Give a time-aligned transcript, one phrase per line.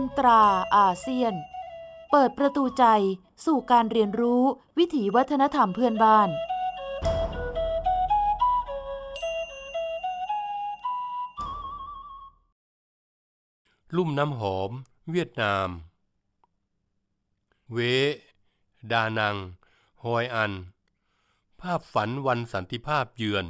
[0.00, 0.42] นตรา
[0.76, 1.34] อาเซียน
[2.10, 2.84] เปิดประตูใจ
[3.46, 4.42] สู่การเรียนรู้
[4.78, 6.28] วิถีวัฒนธรรมเพื่อนบ้าน
[13.96, 14.70] ลุ่มน้ำหอม
[15.10, 15.68] เวียดนาม
[17.72, 17.78] เว
[18.92, 19.36] ดานัง
[20.04, 20.52] ฮอยอัน
[21.60, 23.46] ภาพฝันวันสันติภาพเยือน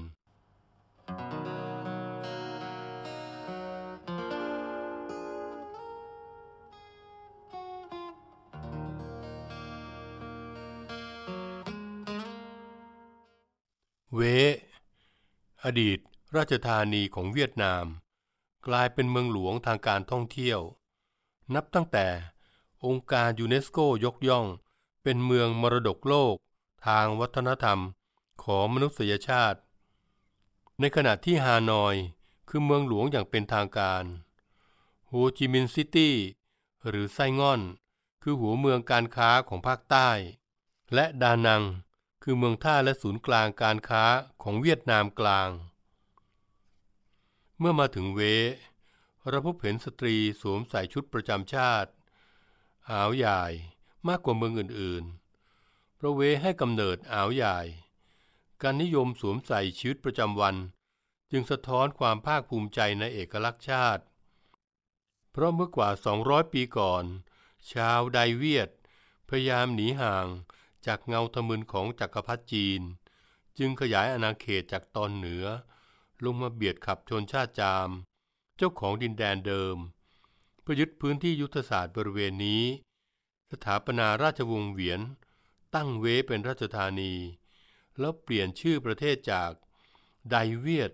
[14.18, 14.22] เว้
[15.64, 15.98] อดีต
[16.36, 17.84] ราชธานีของเวียดนาม
[18.66, 20.60] กลายเป็นเมืองหลวงทางการท่องเที่ยว
[21.54, 22.06] นับตั้งแต่
[22.84, 24.46] องค์การยูเนสโกยกย่อง
[25.02, 26.36] เป็นเมืองมรดกโลก
[26.86, 27.80] ทางวัฒนธรรม
[28.44, 29.58] ของมนุษยชาติ
[30.80, 31.94] ในขณะที่ฮานอย
[32.48, 34.04] คือเมืองหลวงอย่างเป็นทางการ
[35.06, 36.14] โฮจิมินห์ซิตี้
[36.88, 37.60] หรือไซ่ง่อน
[38.22, 40.08] คือหัวเมืองการค้าของภาคใต้
[40.94, 41.64] และดานัง
[42.26, 44.04] คือเมืองท่าและศูนย์กลางการค้า
[44.42, 45.50] ของเวียดนามกลาง
[47.58, 48.20] เมื่อมาถึงเว
[49.28, 51.90] เราพบเห็นสตรีสวมใส่ชุดประจำชาติ
[52.90, 53.42] อ่าวใหญ่
[54.08, 57.58] มากกว่าเมืองอื่นๆ พระเวให้กำเนิดอ่าวใหญ่
[58.62, 60.56] การนิยมสวมใส่ชีวิตประจำวัน
[61.30, 64.02] จึงสะท้อนความภาคภูมิใจในเอกลักษณ์ชาติ
[65.30, 65.90] เพราะเมื่อกว่า
[66.22, 67.04] 200 ปีก่อน
[67.72, 68.70] ชาวไดเวียด
[69.28, 70.26] พยายามหนีห่าง
[70.86, 72.80] จากเงาทะมึนของจักรพรรดิจีน
[73.58, 75.44] จึงขยายอาณาเขตจากตอนเหนือ
[76.24, 77.88] ลงมาเบียดขับชนชาติจาม
[78.56, 79.76] เจ้าของดินแดนเดิม
[80.60, 82.64] เพื่อยึดพื้นที่ยุทธศาสตร์บริเวณนี้
[83.50, 85.00] สถาปนาราชวงศ์เหวียน
[85.74, 87.12] ตั้งเวเป็นราชธานี
[87.98, 89.50] แล้วเปลี่ยนชื่อประเทศจาก
[90.30, 90.92] ไดเวียด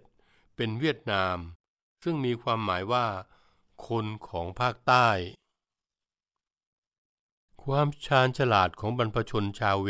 [0.57, 1.37] เป็นเวียดนาม
[2.03, 3.07] ซึ่งมีความหมายว่า
[3.87, 5.09] คนของภาคใต้
[7.67, 9.89] ความชาญฉลาดของบรรพชนชาวเว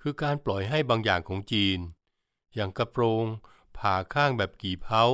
[0.00, 1.78] คือการปล่อยให้บางอย่างของจีน
[2.54, 3.26] อย่างกระโปรง
[3.78, 5.04] ผ่าข้างแบบกี่เพ้า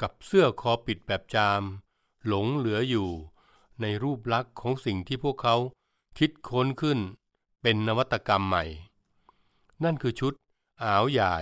[0.00, 1.62] กับเสื้อคอปิดแบบจาม
[2.26, 3.10] หลงเหลืออยู่
[3.80, 5.56] ในรูปลักษณ์ของสิ่งที่พวกเขา
[6.18, 6.98] คิดค้นขึ้น
[7.62, 8.64] เป็นนวัตกรรมใหม่
[9.84, 10.32] นั่นคือชุด
[10.82, 11.36] อ๊าวหญ่าย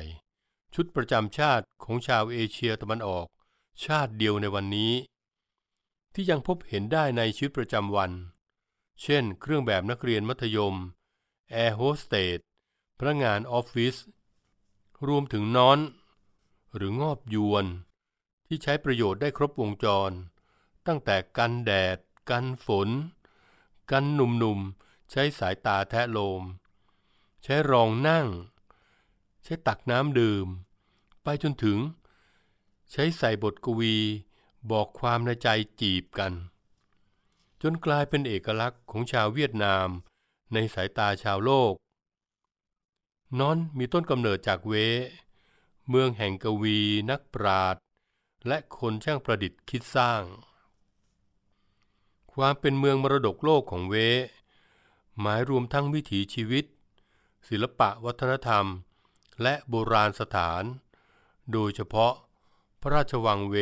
[0.75, 3.27] ชุดประจำชาติของชาวเอเชียตะวันออก
[3.85, 4.93] ชาติเดียวในวันนี้
[6.15, 8.13] ที่ยังพบเห็นได้ในชีวิตประจำวัน
[9.03, 10.75] เช่น เครื่องแบบนักเรียนมัธยม
[11.51, 12.39] แอร์โฮสเตส
[12.99, 13.97] พนักงานออฟฟิศ
[15.09, 15.79] รวมถึงนอน
[16.77, 17.67] หรืองอบยวน
[18.47, 20.11] ที่ใช้ประโยชน์ได้ครบวงจร
[20.87, 21.99] ตั้งแต่กันแดด
[22.31, 22.89] กันฝน
[23.91, 26.43] กันหนุ่มๆ ใช้สายตาแทะโลม
[27.43, 28.27] ใช้รองนั่ง
[29.45, 30.47] ใช้ตักน้ำดื่ม
[31.23, 31.79] ไปจนถึง
[32.93, 33.97] ใช้ใส่บทกวี
[34.71, 35.49] บอกความในใจ
[35.81, 36.33] จีบกัน
[37.63, 39.89] จนกลายเป็นเอกลักษณ์ของชาวเวียดนาม
[40.53, 41.73] ในสายตาชาวโลก
[43.39, 44.75] นอนมีต้นกำเนิดจากเว
[45.89, 46.79] เมืองแห่งกวี
[47.11, 47.83] นักปราชญ์
[48.47, 50.23] และคนช่างประดิษฐ์คิดสร้าง
[52.33, 53.95] ความเป็นเมืองมรดกโลกของเว
[55.21, 56.65] หมายรวมทั้งวิถีชีวิต
[57.49, 58.65] ศิลปะวัฒนธรรม
[59.43, 60.63] และโบราณสถาน
[61.53, 62.13] โดยเฉพาะ
[62.81, 63.57] พระราชวังเว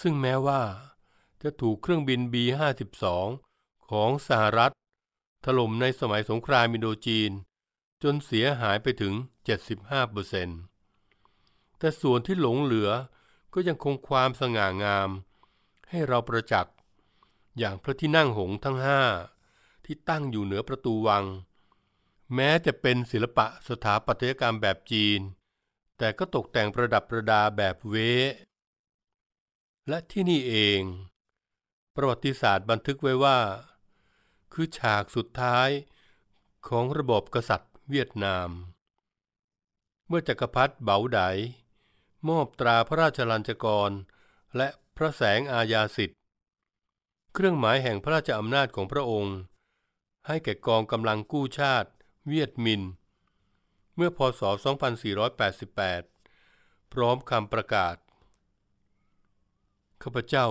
[0.00, 0.62] ซึ่งแม้ว่า
[1.42, 3.04] จะถูกเครื่องบิน B-52
[3.90, 4.72] ของสหรัฐ
[5.44, 7.30] ถล่มในสมัยสงครามอินโดจีน
[8.02, 9.14] จนเสียหายไปถึง
[10.06, 12.90] 75%แต่ส่วนที่หลงเหลือ
[13.54, 15.10] ก็ยังคงความสง่างาม
[15.90, 16.74] ให้เราประจักษ์
[17.58, 19.02] อย่างพระที่นั่งหงทั้งห้า
[19.84, 21.24] ที่ตั้งอยู่เหนือประตูวัง
[22.34, 25.20] แม้จะเป็นศิลปะสถาปัตยกรรมแบบจีน
[25.98, 27.96] แต่ก็ตกแต่งประดับประดาแบบเว
[29.88, 30.80] และที่นี่เอง
[31.96, 33.38] ประวัติศาสตร์บันทึกไว้ว่า
[34.52, 35.68] คือฉากสุดท้าย
[36.68, 38.48] ของระบบกษัตริย์เวียดนาม
[40.06, 41.20] เมื่อจักรพรรดิเบาได
[42.28, 43.90] มอบตราพระราชลัญจกร
[44.56, 46.18] และพระแสงอาญาสิทธิ์
[47.34, 49.36] เครื่องหมายแห่งพระราชอำนาจของพระองค์
[50.26, 51.90] ให้แก่กองกำลังกู้ชาติ
[52.28, 52.82] เวียดมิน
[53.94, 54.42] เมื่อพศ
[56.06, 57.96] 2488 พร้อมคำประกาศ
[60.02, 60.48] ข้าพเจ้า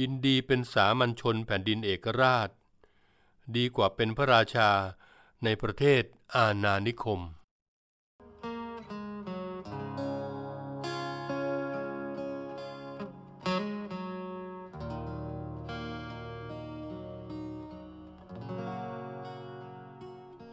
[0.00, 2.50] ยินดีเป็นสามัญชนแผ่นดินเอกราช
[3.56, 4.70] ดีกว่าเป็นพระราชา
[5.44, 6.02] ในประเทศ
[6.36, 7.20] อาณานิคม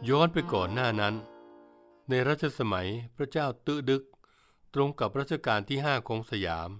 [0.08, 1.14] ย้อนไปก่อนหน้านั้น
[2.08, 4.02] ในรัชสมัยพระเจ้าตื้อดึก
[4.74, 6.70] ตรงกับรัชกาลที่ห้าของสยาม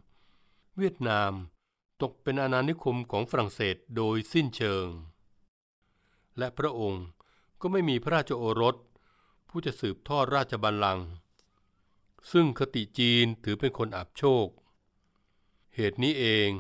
[0.83, 1.33] เวียดนาม
[2.03, 4.87] ตกเป็นอาณานิคมของฝรั่งเศสโดยสิ้นเชิง
[6.39, 7.05] และพระองค์
[7.61, 8.77] ก็ไม่มีพระราชโอรส
[9.49, 11.07] ผู้จะสืบทอดราชบัลลังก์
[12.33, 14.47] ซึ่งคติจีนถือเป็นคนอับโชค
[15.75, 16.51] เหตุนี้เอง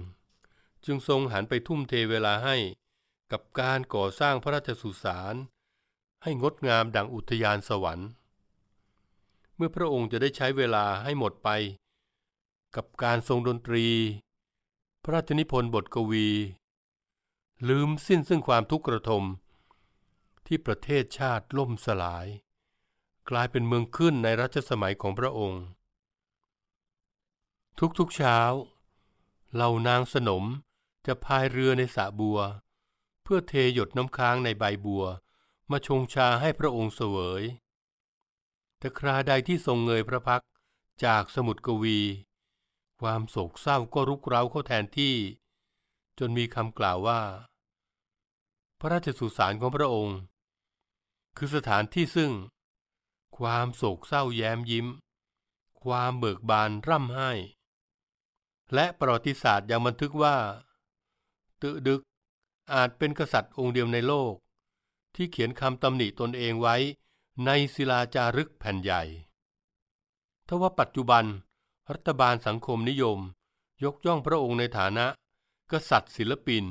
[0.85, 2.56] จึงทรงหันไปทุ่มเทเวลาให้
[3.32, 5.35] กับการก่อสร้างพระราชสุสาน
[6.23, 8.09] ให้งดงามดังอุทยานสวรรค์
[9.56, 11.50] เมื่อพระองค์จะได้ใช้เวลาให้หมดไป
[12.76, 13.87] กับการทรงดนตรี
[15.03, 16.29] พระราชนิพนธ์บทกวี
[17.69, 19.25] ลืมสิ้นซึ่งความทุกข์กระทม
[20.47, 22.26] ที่ประเทศชาติล่มสลาย
[23.31, 25.62] กลายเป็นเมืองขึ้นในรัชสมัยของพระองค์
[27.99, 28.38] ทุกๆเช้า
[29.55, 30.44] เหล่านางสนม
[31.06, 32.38] จะพายเรือในสระบัว
[33.23, 35.05] เพื่อเทหยดน้ำค้างในใบบัว
[35.71, 37.43] มาชงชาให้พระองค์เสวย
[38.79, 40.43] แต่คราใดที่ทรงเงยพระพัก
[41.05, 41.99] จากสมุดกวี
[43.00, 45.15] ความโศกเศร้าก็รุกเร้าเข้าแทนที่
[46.19, 47.21] จนมีคำกล่าวว่า
[48.79, 50.19] พระราชสุสานของพระองค์
[51.37, 52.33] คือสถานที่ซึ่ง
[53.39, 54.87] ความโศกเศร้าแย้มยิ้ม
[55.83, 57.31] ความเบิกบานร่ำไห้
[58.75, 60.37] และประวัติศาสตร์ยังบันทึกว่า
[61.62, 62.00] ตึดึก
[62.73, 64.35] อาจเป็นกษัตริย์องค์เดียวในโลก
[65.15, 66.77] ที่เขียนคำตำหนิตนเองไว้
[67.47, 69.03] ในศิลาจารึกแผ่นใหญ่
[70.47, 71.25] ทว่าปัจจุบัน
[71.94, 73.19] รัฐบาลสังคมนิยม
[73.85, 75.06] ยกย่องพระองค์ในฐานะ
[75.73, 76.64] กษัตริย์ศิลปิน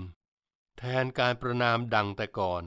[0.78, 2.64] แทนการประนามดังแต่ก่อน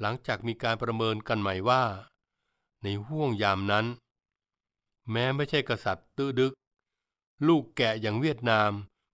[0.00, 1.84] หลังจากมีการประเมินกันใหม่ว่า
[2.82, 3.86] ในห่วงยามนั้น
[5.10, 6.52] แม้ไม่ใช่กษัตริย์ตื้อดึก
[7.46, 8.70] ลูกแกะอย่างเวียดนาม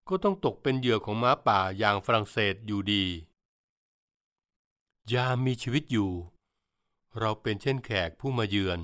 [0.08, 3.04] ก็ต้องตกเป็นเหยื่อของม้าป่าอย่างฝรั่งเศสอยู่ดี
[5.12, 6.10] ยามมีชีวิตอยู่
[7.18, 8.80] เราเป็นเช่นแขกผู้มาเยือน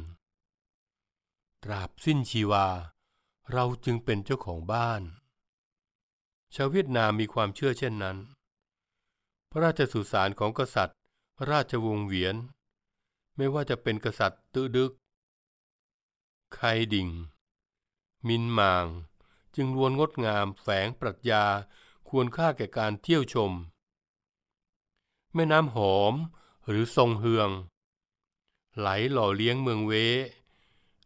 [1.64, 2.66] ตราบสิ้นชีวา
[3.52, 5.02] เราจึงเป็นเจ้าของบ้าน
[6.54, 8.16] ชาวเวียดนามมีความเชื่อเช่นนั้น
[9.50, 10.98] พระราชสุสานของกษัตริย์
[11.50, 12.37] ราชวงศ์เวียน
[13.37, 14.93] ไม่ว่าจะเป็นกษัตริย์ตื้อดึก
[16.54, 16.60] ไค
[16.94, 17.08] ดิง
[18.28, 18.87] มินมาง
[19.54, 21.44] จึงล้วนงดงามแฝงปรัชญา
[22.08, 23.52] ควรค่าแก่การเที่ยวชม
[25.34, 26.14] แม่น้ำหอม
[26.66, 27.50] หรือทรงเฮือง
[28.78, 29.92] ไหลหล่อเลี้ยงเมืองเว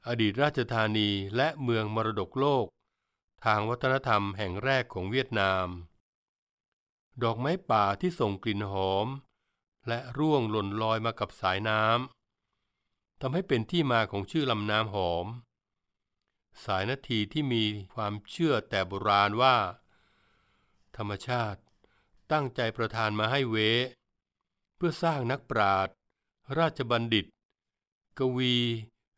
[0.08, 2.66] อดีตราชธานีและเมืองมรดกโลก
[3.44, 5.66] ทางวัฒนธรรมแห่งแรกของเวียดนาม
[7.22, 9.06] ดอกไม้ป่าที่ส่งกลิ่นหอม
[9.88, 15.26] และร่วงหล่นลอยมากับสายน้ำทำให้เป็นที่มาของชื่อลำน้ำหอม
[16.64, 17.64] สายนาทีที่มี
[17.94, 19.56] ความเชื่อแต่โบราณว่า
[20.96, 21.60] ธรรมชาติ
[22.32, 23.56] ตั้งใจประทานมาให้เว
[24.76, 25.94] เพื่อสร้างนักปราชญ์
[26.58, 27.26] ราชบัณฑิต
[28.18, 28.56] กวี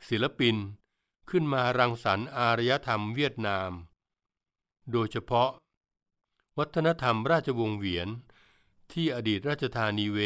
[0.08, 0.56] ศิลปิน
[1.30, 3.70] ขึ้นมารังสรรค์อารยธรรมเวียดนาม
[4.92, 5.50] โดยเฉพาะ
[6.58, 8.08] วัฒนธรรมราชวงศ์เหวียน
[8.92, 10.18] ที่อดีตราชธานีเว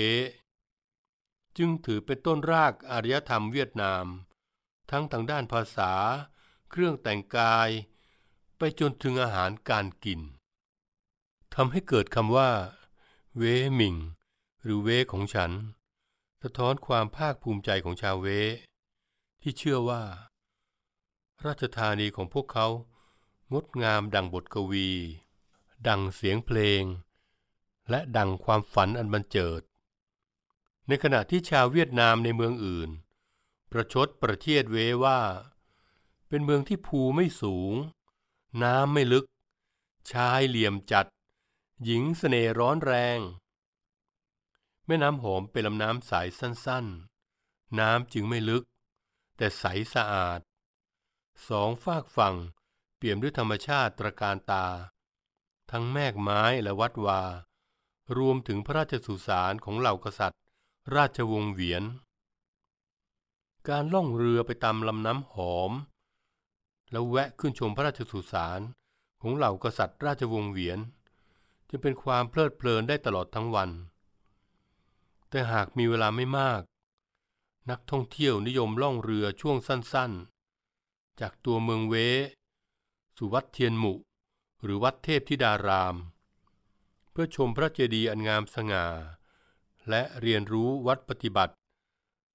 [1.59, 4.05] จึงถือเป็นต้นรากอารยธรรมเวียดนาม
[4.91, 5.93] ทั้งทางด้านภาษา
[6.71, 7.69] เครื่องแต่งกาย
[8.59, 10.21] ไปจนถึงอาหารการกิน
[11.55, 12.51] ทำให้เกิดคำว่า
[13.37, 13.43] เว
[13.75, 13.97] หมิง
[14.63, 15.51] หรือเวของฉัน
[16.43, 18.27] สะท้อนความภาคภูมิใจของชาวเว
[19.49, 20.03] ที่เชื่อว่า
[21.47, 22.69] ราชธานีของพวกเขา
[23.53, 24.91] งดงามดังบทกวี
[25.89, 26.83] ดังเสียงเพลง
[27.91, 29.63] และดังความฝันอันบันเจิด
[30.89, 32.91] ในขณะที่ชาวเวียดนามในเมืองอื่น
[33.71, 35.21] ประชดประเทียดเวว่า
[36.29, 37.75] เป็นเมืองที่ภูไม่สูง
[38.63, 39.25] น้ำไม่ลึก
[40.13, 41.07] ชายเหลี่ยมจัด
[41.85, 43.19] หญิงเสน่ห์ร้อนแรง
[44.87, 48.65] แม่น้ำหอมเป็นลำน้ำใสสั้นๆน้ำจึงไม่ลึก
[49.37, 49.65] แต่ใส
[49.95, 50.41] สะอาด
[51.49, 52.37] สองฝากฝั่ง
[52.97, 54.67] เปี่ยมด้วยธรรมชาติตระการตา
[55.71, 57.23] ทั้งแมกไม้และวัดวา
[58.19, 60.41] รวมถึงพระราชสุสานของเหล่ากษัตริย์
[60.97, 61.83] ราชวงศ์เหวียน
[63.69, 65.73] การล่องเรือไปตามลำน้ำหอม
[66.91, 68.61] แล้วแวะขึ้นชมพระราชสุสาน
[69.23, 70.79] ของเหล่ากษัตริย์ราชวงศ์เหวียน
[71.71, 73.71] จะเป็นความเพลิดเพลินได้ตลอดทั้งวัน
[75.29, 76.61] แต่หากมีเวลาไม่มาก
[77.71, 81.95] นักท่องเที่ยวนิยมล่องเรือช่วงสั้นๆ จากตัวเมืองเว
[83.17, 83.95] สู่วัดเทียนหมุ
[84.63, 85.97] หรือวัดเทพธิดาราม
[87.11, 88.87] เพื่อชมพระเจดีย์อันงามสง่า
[89.89, 91.55] และเรียนรู้วัดปฏิบัติ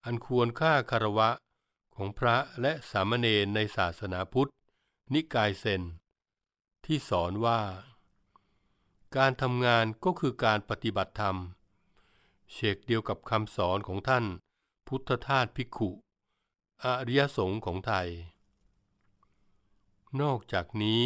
[0.06, 1.30] อันควรค่าคารวะ
[1.96, 4.52] ของพระและสามเณรในศาสนาพุทธ
[5.14, 5.82] นิกายเซน
[6.86, 7.60] ที่สอนว่า
[9.18, 11.36] การทำงานก็คือการปฏิบัติธรรม
[12.52, 14.26] เชกเดียวกับคำสอนของท่าน
[14.94, 15.90] พุทธทาสภิกขุ
[16.84, 18.10] อริยสงฆ์ของไทย
[20.22, 21.04] นอกจากนี้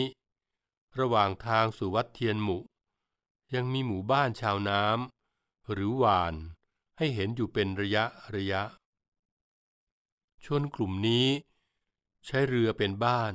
[1.00, 2.58] ระหว่างทางสู่วัดเทียนหมุ
[3.56, 6.34] ยังมีหมู่บ้านชาวน้ำหรือหวาน
[6.98, 8.63] ให้เห็นอยู่เป็นระยะระยะ
[10.46, 11.27] ชนกลุ่มนี้
[12.25, 13.34] ใช้เรือเป็นบ้าน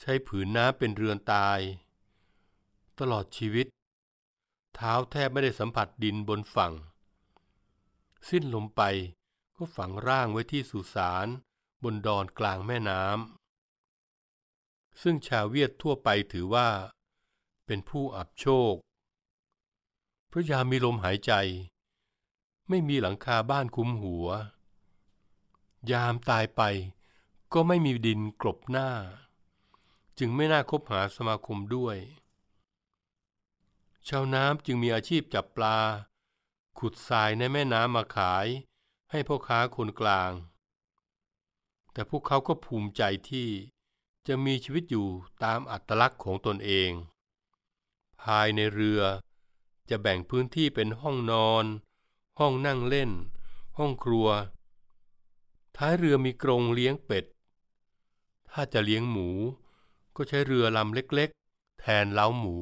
[0.00, 1.60] ใช้ผืนน้ำเป็นเรือนตาย
[2.98, 3.66] ตลอดชีวิต
[4.74, 6.74] เท้าแทบไม่ได้สัมผัสดินบนฝั่ง
[8.28, 8.82] สิ้นลมไป
[9.56, 11.26] ก็ฝังร่างไว้ที่สุสาน
[11.82, 16.68] บนดอนกลางแม่น้ำซึ่งชาวเวียดทั่วไปถือว่า
[17.66, 18.74] เป็นผู้อับโชค
[20.30, 21.32] พระยามมีลมหายใจ
[22.68, 24.28] ไม่มีหลังคาบ้านคุ้มหัว
[25.90, 26.62] ยามตายไป
[27.52, 28.90] ก็ไม่มีดินกลบหน้า
[30.18, 31.96] จึงไม่น่าคบหาสมาคมด้วย
[34.08, 35.76] ชาวน้ำจึงมีอาชีพจับปลา
[36.78, 38.46] ขุดทรายในแม่น้ำมาขาย
[39.10, 40.32] ให้พ่อค้าคนกลาง
[41.92, 43.48] แต่พวกเขาก็ภูมิใจที่
[44.26, 45.08] จะมีชีวิตอยู่
[45.44, 46.90] ตามอัตลักษณ์ของตนเอง
[48.22, 49.02] ภายในเรือ
[49.90, 51.64] จะแบ่งพื้นที่เป็นห้องนอน
[52.38, 53.10] ห้องนั่งเล่น
[53.78, 54.28] ห้องครัว
[55.76, 57.24] ท้ายเรือมีกรงเลี้ยงเป็ด
[58.52, 59.28] ถ้าจะเลี้ยงหมู
[60.16, 62.56] ก็ใช้เรือลำเล็กๆ แทนเล้าหมู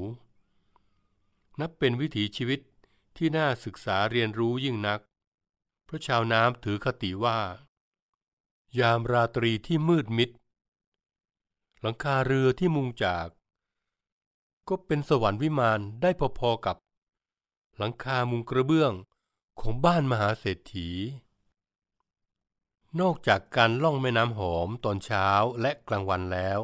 [1.60, 2.60] นับเป็นวิถีชีวิต
[3.18, 5.00] ที่น่าศึกษาเรียนรู้ยิ่งนัก
[5.84, 7.38] เพราะชาวน้ำถือคติว่า
[8.80, 10.30] ยามราตรีที่มืดมิด
[11.80, 13.28] หลังคาเรือที่มุงจาก
[14.68, 16.76] ก็เป็นสวรรค์วิมานได้พอๆกับ
[17.76, 18.92] หลังคามุงกระเบื้อง
[19.60, 20.90] ของบ้านมหาเศรษฐี
[23.00, 25.28] นอกจากการล่องแม่น้ำหอมตอนเช้า
[25.60, 26.58] และกลางวันแล้ว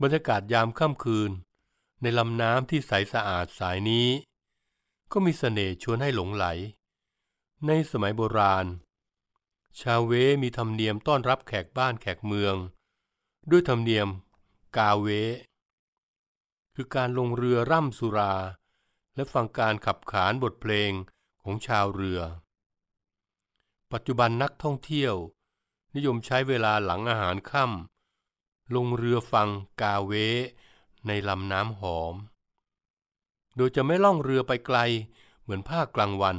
[0.00, 1.30] บรรยากาศยามค่ำคืน
[2.02, 4.08] ในลำน้ำที่ใสสะอาดสายนี้
[5.12, 6.44] ก็มีเสน่ห์ชวนให้หลงไหล
[7.66, 8.66] ในสมัยโบราณ
[9.80, 12.56] ชาวเวมีธรรมเนียมต้อนรับแขกบ้านแขกเมือง
[13.50, 14.08] ด้วยธรรมเนียม
[14.76, 15.06] กาเว
[16.74, 18.34] คือการลงเรือร่ำสุรา
[19.14, 20.92] และฟังการขับขานบทเพลง
[21.42, 22.20] ของชาวเรือ
[23.92, 25.14] ปัจจุบันนักท่องเที่ยว
[25.94, 29.48] นิยมใช้เวลาหลังอาหารค่ำลงเรือฟัง
[29.82, 30.12] กาเว
[31.06, 32.14] ในลำน้ำหอม
[33.56, 34.78] โดยจะไม่ล่องเรือไปไกล
[35.42, 36.38] เหมือนภาคกลางวัน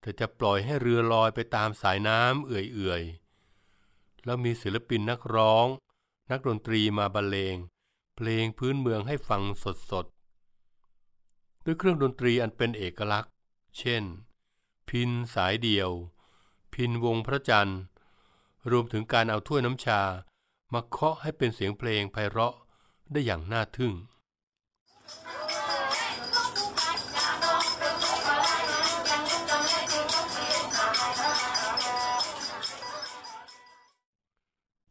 [0.00, 5.66] แต่จะปล่อยให้เรือลอยไปตามสายน้ำเอื่อยๆ แล้วมีศิลปินนักร้อง
[6.30, 7.56] นักดนตรีมาบรรเลง
[8.16, 9.42] เพลงพื้นเมืองให้ฟัง
[9.90, 13.32] สดๆ ด้วยเครื่องดนตรีอันเป็นเอกลักษณ์
[13.78, 14.02] เช่น
[14.88, 15.90] พินสายเดียว
[16.74, 17.80] พินวงพระจันทร์
[18.70, 20.00] รวมถึงการเอาถ้วยน้ำชา
[20.72, 22.54] มาเคาะให้เป็นเสียงเพลงไพเราะ
[23.12, 23.92] ได้อย่างน่าทึ่ง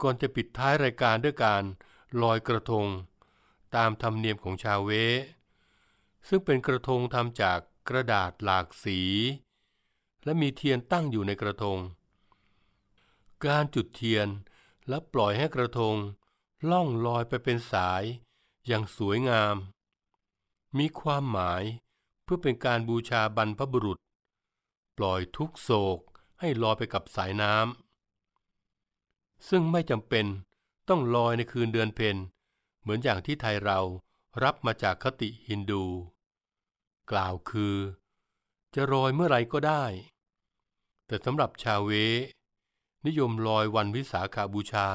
[0.03, 1.63] ก่อนจะปิดท้ายรายการด้วยการ
[2.21, 2.87] ลอยกระทง
[3.75, 4.91] ตามธรรมเนียมของชาวเว
[6.27, 8.99] ซึ่งเป็นกระทงทำจากกระดาษหลากสี
[10.23, 11.79] และมีเทียนตั้งอยู่ในกระทง
[13.45, 14.27] การจุดเทียน
[14.89, 15.95] และปล่อยให้กระทง
[16.69, 18.03] ล่องลอยไปเป็นสาย
[18.67, 19.55] อย่างสวยงาม
[20.77, 21.63] มีความหมาย
[22.23, 23.99] เพื่อเป็นการบูชาบรรพบุรุษ
[24.97, 25.99] ปล่อยทุกโศก
[26.39, 27.82] ให้ลอยไปกับสายน้ำ
[29.49, 30.25] ซึ่งไม่จำเป็น
[30.89, 32.15] ต้องลอยในคืนเดือนเพ็ญ
[32.81, 33.79] เหมือนอย่างที่ไทยเรา
[34.43, 35.83] รับมาจากคติฮินดู
[37.11, 37.75] กล่าวคือ
[38.75, 39.83] จะลอยเมื่อไรก็ได้
[41.07, 41.91] แต่สำหรับชาวเว
[43.05, 44.87] นิยมลอยวันวิสาขาบูชา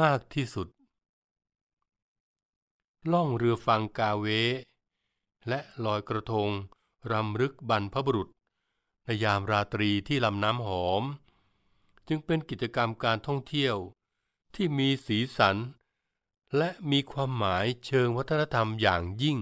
[0.00, 0.68] มากที่สุด
[3.12, 4.26] ล่องเรือฟังกาเว
[5.48, 6.48] และลอยกระทง
[7.12, 8.28] รำลึกบรรพบุรุษ
[9.04, 11.02] ในยามราตรีที่ลำน้ำหอม
[12.08, 13.76] จึงเป็นกิจกรรมการท่องเที่ยว
[14.54, 15.56] ที่มีสีสัน
[16.56, 19.38] และมีความหมายเชิงวัฒนธรรมอย่างยิ่ง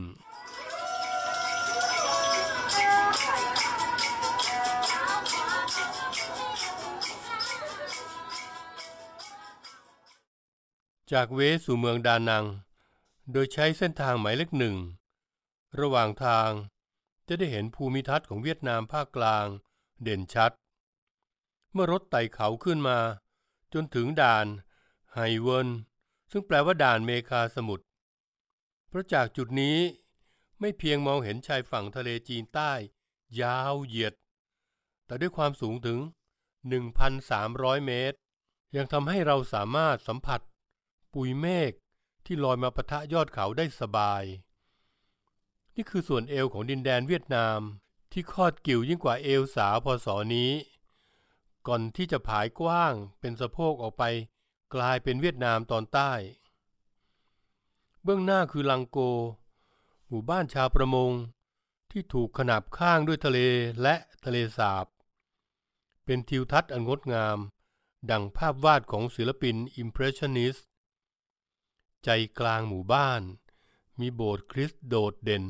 [11.12, 12.44] จากเวสู่เมืองดานัง
[13.32, 14.76] โดยใช้เส้นทางหมายเลขหนึ่ง
[15.80, 16.50] ระหว่างทาง
[17.28, 19.46] จะได้เห็นภูมิทัศน์ของเวียดนามภาคกลาง
[20.02, 20.52] เด่นชัด
[21.72, 22.98] เมื่อรถไต่เขาขึ้นมา
[23.72, 24.46] จนถึงด่าน
[25.12, 25.68] ไฮเวิน
[26.30, 27.84] ซึ่งแปลว่าด่านเมคาสมุทร
[28.88, 29.78] เพราะจากจุดนี้
[30.60, 32.72] ไม่เพียงมองเห็นชายฝั่งทะเลจีนใต้
[33.40, 34.14] ยาวเหยียด
[35.06, 35.98] แต่ด้วยความสูงถึง
[36.72, 38.16] 1,300 เมตร
[38.76, 40.40] ยังทำให้เราสามารถสัมผัส
[41.12, 41.72] ปุยเมฆ
[42.24, 44.24] ที่ลอยมาปะทะยอดเขาได้สบาย
[45.74, 47.58] นี่คือส่วนเอวของดินแดนเวียดนาม
[48.12, 50.50] ที่คอดกิ่วยิ่งกว่าเอวสาวพศนี้
[51.66, 54.04] ก่อนที่จะผายกว้างเป็นสะโพกออกไป
[54.74, 56.12] กลายเป็นเวียดนามตอนใต้
[58.02, 58.98] เบื้องหน้าคือลังโก
[60.08, 61.12] หมู่บ้านชาวประมง
[61.90, 63.38] ที่ถูกขนาบข้างด้วยทะเล
[63.82, 64.86] และทะเลสาบ
[66.04, 67.38] เป็นทิวทัศน์อันงดงาม
[68.10, 70.66] ดังภาพวาดของศิลปินอิมเพรสชันนิสต์
[72.04, 73.22] ใจกลางหมู่บ้าน
[74.00, 75.44] มีโบสถ์คริสต์โดดเด่น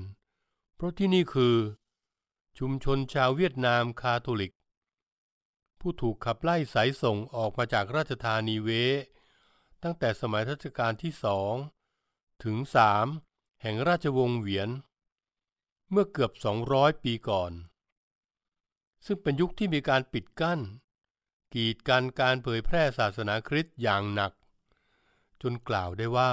[0.74, 1.56] เพราะที่นี่คือ
[2.58, 4.52] ชุมชนชาวเวียดนามคาทอลิก
[5.82, 8.68] ผู้ถูกขับไล่สายส่งออกมาจากราชธานีเว
[9.82, 11.54] ตั้งแต่สมัยรัชกาลที่สอง
[12.44, 13.06] ถึงสาม
[13.62, 14.68] แห่งราชวงศ์เหวียน
[15.90, 16.32] เมื่อเกือบ
[16.68, 17.52] 200 ปีก่อน
[19.06, 20.60] ซึ่งเป็นยุคที่มีการปิดกั้น
[21.54, 24.32] กีดกันการเผยแพร่ศาสนาคริสต์อย่างหนัก
[25.42, 26.32] จนกล่าวได้ว่า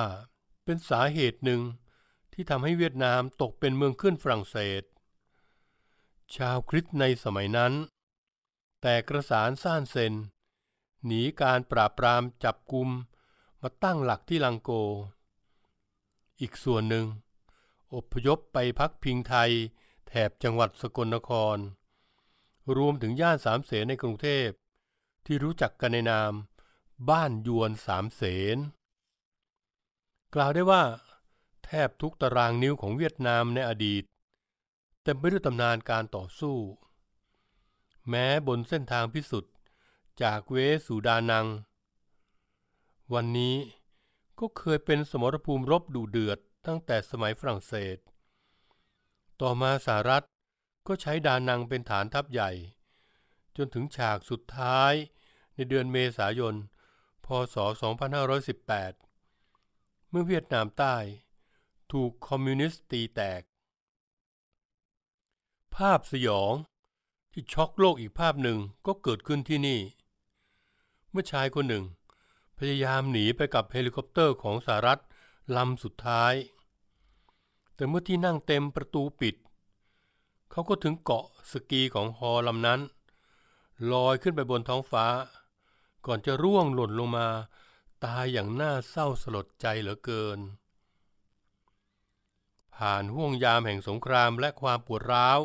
[0.63, 1.61] เป็นสาเหตุหนึ่ง
[2.33, 4.83] ที่ทำให้เวียดนามตกเป็นเมืองขึ้นฝรั่งเศส
[6.35, 7.73] ชาวคริสต์ในสมัยนั้น
[8.81, 10.13] แต่กระสานซ่านเซน
[11.05, 12.89] หนีการปราบปรามจับกุม
[13.61, 14.71] มาตั้งหลักที่ลังโก
[16.39, 17.05] อีกส่วนหนึ่ง
[17.95, 19.51] อพยพไปพักพิงไทย
[20.07, 21.57] แถบจังหวัดสกลนคร
[22.77, 24.47] รวมถึงย่านสามเสนในกรุงเทพ
[25.25, 26.33] ที่รู้จักกันในนาม
[27.09, 28.21] บ้านยวนสามเส
[28.55, 28.57] น
[30.33, 30.83] กล่าวได้ว่า
[31.65, 34.03] แทบทุกตารางนิ้วของเวียดนามในอดีต
[35.03, 36.57] เต็มไปด้วยตำนานการต่อสู้
[38.09, 39.53] แม้บนเส้นทางพิสุทธิ์
[40.23, 41.47] จากเวสู่ดานัง
[43.13, 43.55] วันนี้
[44.39, 47.97] ก็เคยเป็นสมรภูมิรบดุเดือดตั้งแต่สมัยฝรั่งเศส
[49.41, 50.25] ต่อมาสหรัฐ
[50.87, 52.51] ก็ใช้ดานังเป็นฐานทัพใหญ่
[53.57, 54.93] จนถึงฉากสุดท้าย
[55.53, 56.55] ในเดือนเมษายน
[57.25, 57.55] พศ
[58.43, 60.95] 2518 เมื่อเวียดนามใต้
[61.91, 63.41] ถูกคอมมิวนิสต์ตีแตก
[65.75, 66.53] ภาพสยอง
[67.31, 69.79] ที่ช็อกโลกอีกภาพหนึ่งก็เกิดขึ้นที่นี่
[71.11, 71.83] เมื่อชายคนหนึ่ง
[72.57, 75.01] พยายามหนีไปกับเฮลิคอปเตอร์ของสหรัฐ
[75.55, 76.33] ลำสุดท้าย
[77.75, 79.35] แต่เมื่อที่นั่งเต็มประตูปิด
[80.51, 82.81] เขาก็ถึงเกาะสกีของฮอลำนั้น
[83.91, 85.05] ลอยขึ้นไปบนท้องฟ้า
[86.05, 87.27] ก่อนจะร่วงหล่นลงมา
[88.05, 90.39] ตายอย่างน่าเศร้าสลดใจเหลือเกิน
[92.75, 95.39] ผ่านห่วงยามแห่งสงครามและความปวดร้าว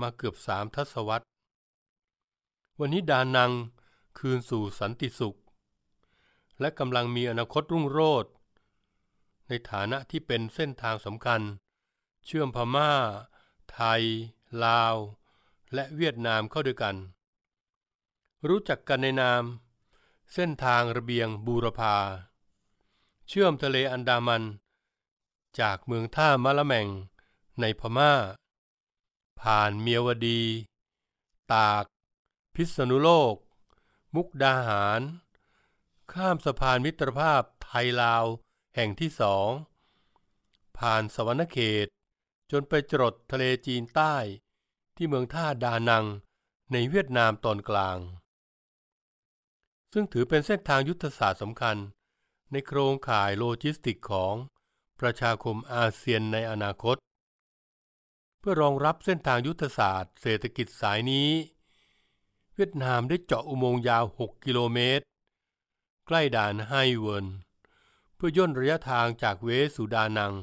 [0.00, 1.26] มาเกือบสามทศวรรษ
[2.78, 3.52] วันนี้ดานัง
[4.18, 5.38] คืนสู่สันติสุข
[6.60, 8.32] และกำลังมีอนาคตรุ่งโรจน์
[9.48, 11.40] ในฐานะที่เป็นเส้นทางสำคัญ
[12.26, 12.90] เชื่อมพม่า
[13.72, 14.02] ไทย
[14.64, 14.96] ลาว
[15.74, 16.96] และเวียดนามเข้าด้วยกัน
[18.48, 19.42] รู้จักกันในนาม
[20.34, 21.96] เส้นทางระเบียงบูรพา
[23.28, 24.42] เชื่อมทะเลอันดามัน
[25.60, 26.88] จากเมืองท่ามะละแมง
[27.60, 28.12] ในพม่า
[29.42, 30.42] ผ่านเมียวดี
[31.52, 31.84] ตาก
[32.54, 33.34] พิษณุโลก
[34.14, 35.00] มุกดาหาร
[36.12, 38.24] ข้ามสะพานมิตรภาพไทยลาว
[38.74, 39.48] แห่งที่สอง
[40.78, 41.86] ผ่านสะหวันนะเขต
[42.50, 44.14] จนไปจรดทะเลจีนใต้
[44.96, 46.04] ที่เมืองท่าดานัง
[46.72, 47.98] ในเวียดนามตอนกลาง
[49.92, 51.76] ซึ่งถือเป็นเส้นทางยุทธศาสตร์สำคัญ
[52.52, 54.34] ในโครงข่ายโลจิสติกส์ของ
[55.00, 56.96] ประชาคมอาเซียนในอนาคต
[58.40, 61.30] เพื่อรองรับเส้นทางยุทธศาสตร์เศรษฐกิจสายนี้
[62.54, 65.04] เวียดนามได้เจาะอุโมงค์ยาว 6 กิโลเมตร
[66.06, 67.26] ใกล้ด่านไฮเวิร์น
[68.14, 70.34] เพื่อย่นระยะทางจากเว้สู่ดานัง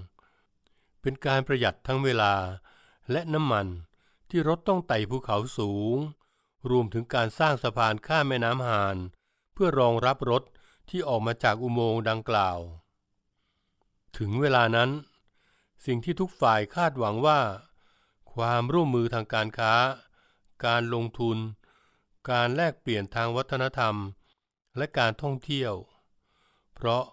[1.01, 2.34] เป็นการประหยัดทั้งเวลา
[3.12, 3.67] และน้ำมัน
[4.29, 5.97] ที่รถต้องไต่ภูเขาสูง
[6.69, 8.97] รวมถึงการสร้างสะพานข้ามแม่น้ำฮาน
[9.53, 10.43] เพื่อรองรับรถ
[10.89, 12.58] ที่ออกมาจากอุโมงค์ดังกล่าว
[14.17, 14.89] ถึงเวลานั้น
[15.86, 17.39] สิ่งที่ทุกฝ่ายคาดหวังว่า
[18.36, 19.74] ความร่วมมือทางการค้า
[20.65, 21.38] การลงทุน
[22.32, 23.95] การแลกเปลี่ยนทางวัฒนธรรม
[24.78, 25.74] และการท่องเที่ยว
[26.76, 27.04] เพราะ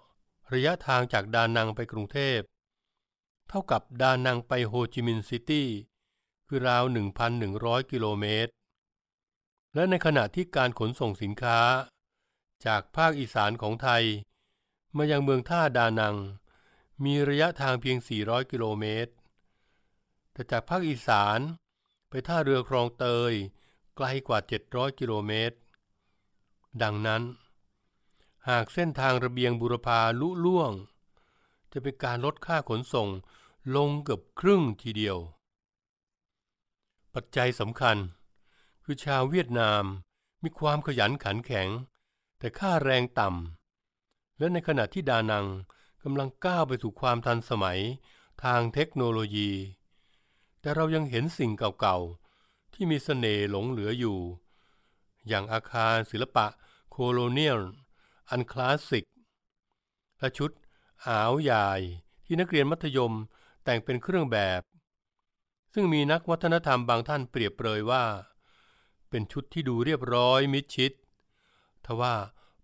[0.53, 2.41] ระยะทางจากดานังไปกรุงเทพ
[3.49, 5.69] เท่ากับดานังไปโฮจิมินห์ซิตี้
[6.47, 6.85] คือราว
[7.37, 8.53] 1,100 กิโลเมตร
[9.75, 11.61] และในขณะที่การขนส่งสินค้า
[12.67, 14.03] จากภาคอีสานของไทย
[14.97, 16.17] มายังเมืองท่าดานัง
[17.05, 19.13] มีระยะทางเพียง 400 กิโลเมตร
[20.33, 21.39] แต่จากภาคอีสาน
[22.09, 23.33] ไปท่าเรือคลองเตย
[23.97, 25.57] ไกลกว่า 700 กิโลเมตร
[26.83, 27.23] ดังนั้น
[28.49, 30.73] หากเส้นทางระเบียงบุรพาลุล่วง
[31.73, 33.09] จะเป็นการลดค่าขนส่ง
[33.77, 35.19] ลงเกือบครึ่งทีเดียว
[37.15, 37.97] ปัจจัยสำคัญ
[38.85, 39.85] คือชาวเวียดนาม
[40.43, 41.69] มีความขยันขันแข็ง
[42.39, 45.47] แต่ค่าแรงต่ำ และในขณะที่ดานัง
[46.03, 47.81] กำลังก้าวไปสู่ความทันสมัย
[48.45, 49.51] ทางเทคโนโลยี
[50.63, 54.19] แต่เรายังเห็นสิ่งเก่าๆ ที่มีเสน่ห์หลงเหลืออยู่
[55.29, 56.47] อย่างอาคารศิลปะ
[56.91, 57.61] โคโลเนียล
[58.31, 59.05] อันคลาสสิก
[60.19, 60.51] และชุด
[61.07, 61.69] อาวใหญ่
[62.25, 63.13] ที่นักเรียนมัธยม
[63.65, 64.63] แต่งเป็นเครื่องแบบ
[65.73, 68.05] ซึ่งมีนักวัฒนธรรมบางท่านเปรียบเปรยว่า
[69.11, 70.93] เป็นชุดที่ดูเรียบร้อยมิดชิด
[71.87, 72.15] ทว่า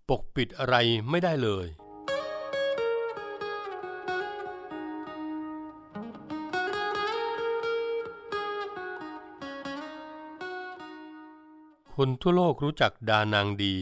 [0.09, 0.77] ปกปิดอะไร
[1.11, 1.67] ไม่ได้เลย
[12.01, 13.77] คนทั่วโลกรู้จักดานังดี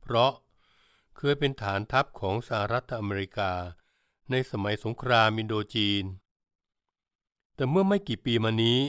[0.00, 0.32] เพราะ
[1.16, 3.52] เคยเป็นฐานทัพของสหรัฐอเมริกา
[4.30, 6.04] ในสมัยสงครามอินโดจีน
[7.54, 8.80] แต่เมื่อไม่กี่ปีมานี้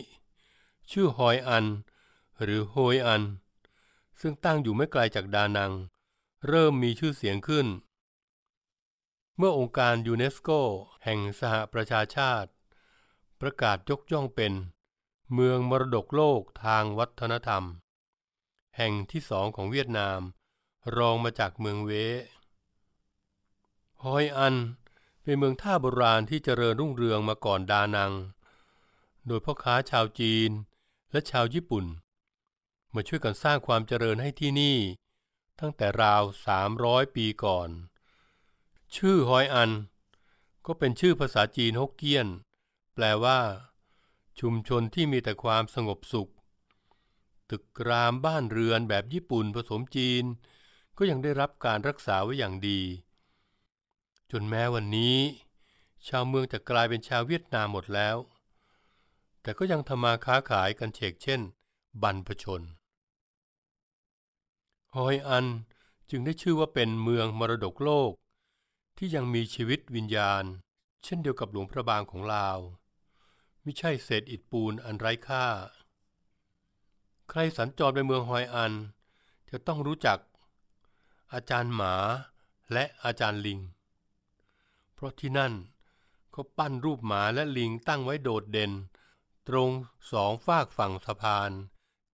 [0.91, 1.65] ชื่อฮอยอัน
[2.41, 3.23] หรือโฮยอัน
[4.21, 5.71] ซึ่งตั้งอยู่ไม่ไกลจากดานัง
[6.47, 7.67] เริ่มมีชื่อเสียงขึ้น
[9.37, 10.49] เมื่อองค์การยูเนสโก
[11.03, 12.49] แห่งสหประชาชาติ
[13.41, 14.53] ประกาศยกย่องเป็น
[15.33, 17.65] เมืองมรดกโลกทางวัฒนธรรม
[18.81, 20.19] แห่งที่สองของเวียดนาม
[20.97, 21.91] รองมาจากเมืองเว
[24.03, 24.55] ฮอยอัน
[25.23, 28.13] เป็นเมืองท่าโบราณที่เจริญรุ่งเรืองมาก่อนดานัง
[29.27, 30.51] โดยพ่อค้าชาวจีน
[31.11, 31.85] และชาวญี่ปุ่น
[32.93, 34.77] มาช่วยกันสร้างความเจริญให้ที่นี่
[35.59, 36.23] ตั้งแต่ราว
[36.69, 37.69] 300 ปีก่อน
[38.95, 39.71] ชื่อฮอยอัน
[40.65, 42.27] ก็เป็นชื่อภาษาจีนฮกเกี้ยน
[42.93, 43.39] แปลว่า
[44.39, 46.31] ชุมชนที่มีแต่ความสงบสุข
[47.49, 50.23] ตึกรามบ้านเรือนแบบญี่ปุ่นผสมจีน
[50.97, 52.81] ก็ยังได้รับการรักษาไว้อย่างดี
[54.31, 55.17] จนแม้วันนี้
[56.07, 58.17] ชาวเมืองจะกลายเป็นชาวเวียดนามหมดแล้ว
[59.41, 61.41] แต่ก็ยังทำมาค้าขายกันเชกเช่น
[62.03, 62.61] บรรพชน
[64.95, 65.45] ฮอยอัน
[66.09, 68.11] จึงได้ชื่อว่าเป็นเมืองมรดกโลก
[68.97, 70.43] ที่ยังมีชีวิตวิญญาณ
[71.03, 72.59] เช่นเดียวกับหลวงพระบางของลาว
[73.61, 75.45] ไม่ใช่เศษอิฐปูนอันไร้ค่า
[77.29, 78.73] ใครสัญจรไปเมืองฮอยอัน
[79.49, 80.19] จะต้องรู้จัก
[81.33, 81.95] อาจารย์หมา
[82.73, 83.59] และอาจารย์ลิง
[84.93, 85.53] เพราะที่นั่น
[86.31, 88.71] เขาปั้นรูปหมาและลิงตั้งไว้โดดเด่น
[89.47, 89.71] ตรง
[90.11, 91.51] สองฝากฝั่งสะพาน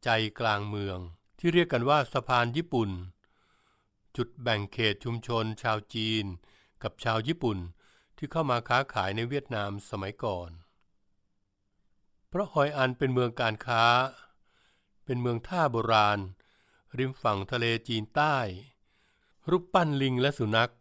[0.05, 0.09] ใจ
[0.41, 0.99] กลางเมือง
[1.39, 2.91] ที่เรียกกันว่าสะพานญี่ปุ่น
[4.17, 6.25] จุดแบ่งเขตชุมชนชาวจีน
[6.83, 7.59] กับชาวญี่ปุ่น
[8.17, 10.51] ที่เข้ามาค้าขายในเวียดนามสมัยก่อน
[12.29, 13.85] เพราะฮอยอันเป็นเมืองการค้า
[15.05, 16.19] เป็นเมืองท่าโบราณ
[16.99, 18.37] ริมฝั่งทะเลจีนใต้
[19.51, 20.73] รูปปั้นลิงและสุนัข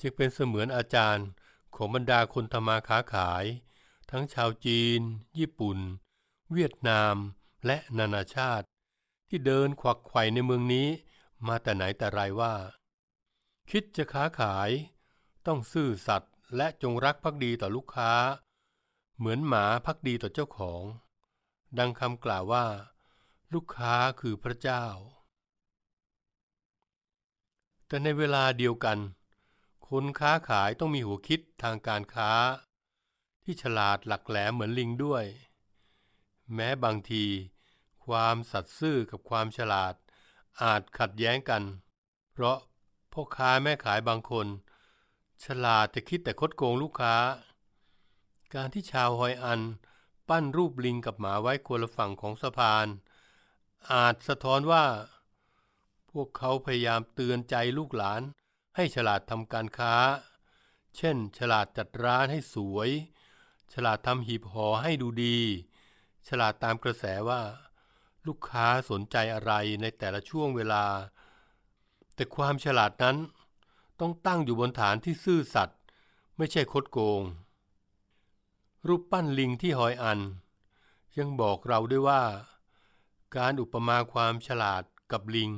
[0.00, 1.26] จึงเป็นเสมือนอาจารย์
[1.74, 3.44] ของบรรดาคนทำมาค้าขาย
[4.10, 5.00] ทั้งชาวจีน
[5.38, 5.78] ญี่ปุ่น
[6.52, 7.14] เวียดนาม
[7.66, 8.66] และนานาชาติ
[9.28, 10.88] ที่เดินขวักไขว่ในเมืองนี้
[11.46, 12.54] มาแต่ไหนแต่ไรว่า
[13.70, 14.70] คิดจะค้าขาย
[15.46, 18.12] ต้องซื่อสัตย์และจงรักภักดีต่อลูกค้า
[19.18, 20.82] เหมือนหมาภักดีต่อเจ้าของ
[21.78, 22.66] ดังคำกล่าวว่า
[23.54, 24.84] ลูกค้าคือพระเจ้า
[27.86, 28.98] แต่ในเวลาเดียวกัน
[29.88, 32.30] คนค้าขายต้องมีหัวคิดทางการค้า
[33.44, 35.24] ที่ฉลาดหลักแหลมเหมือนลิงด้วย
[36.54, 37.24] แม้บางที
[38.06, 39.94] ความสัตย์ซื่อกับความฉลาด
[40.62, 41.62] อาจขัดแย้งกัน
[42.32, 42.58] เพราะ
[43.12, 44.46] พ่อค้าแม่ขายบางคน
[45.44, 47.16] ฉลาดแต่คิดแต่คดโกงลูกค้า
[48.54, 49.60] การที่ชาวฮอยอัน
[50.28, 52.86] ปั้นรูปลิงกับหมาไว้คนละฝั่งของสะพาน
[53.90, 54.84] อาจสะท้อนว่า
[56.10, 58.22] พวกเขาพยายามเตือนใจลูกหลาน
[58.76, 59.94] ให้ฉลาดทำการค้า
[60.96, 62.90] เช่น ฉลาดจัดร้านให้สวย
[63.72, 65.38] ฉลาดทำหีบห่อให้ดูดี
[66.28, 67.42] ฉลาดตามกระแสว่า
[68.26, 70.84] ลูกค้าสนใจอะไรในแต่ละช่วงเวลา
[72.14, 73.16] แต่ความฉลาดนั้น
[74.00, 75.78] ต้องตั้งอยู่บนฐานที่ซื่อสัตย์
[76.36, 77.22] ไม่ใช่คดโกง
[78.88, 80.20] รูปปั้นลิงที่หอยอัน
[81.18, 82.22] ยังบอกเราด้วยว่า
[83.36, 85.50] การอุปมาความฉลาดกับลิง